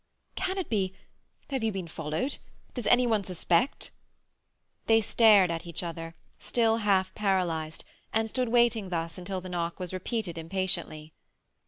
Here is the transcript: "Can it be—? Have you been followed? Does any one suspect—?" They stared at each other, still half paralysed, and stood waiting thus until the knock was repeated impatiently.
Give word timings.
"Can 0.33 0.57
it 0.57 0.67
be—? 0.67 0.95
Have 1.51 1.63
you 1.63 1.71
been 1.71 1.87
followed? 1.87 2.39
Does 2.73 2.87
any 2.87 3.05
one 3.05 3.23
suspect—?" 3.23 3.91
They 4.87 4.99
stared 4.99 5.51
at 5.51 5.67
each 5.67 5.83
other, 5.83 6.15
still 6.39 6.77
half 6.77 7.13
paralysed, 7.13 7.83
and 8.11 8.27
stood 8.27 8.49
waiting 8.49 8.89
thus 8.89 9.19
until 9.19 9.41
the 9.41 9.49
knock 9.49 9.79
was 9.79 9.93
repeated 9.93 10.39
impatiently. 10.39 11.13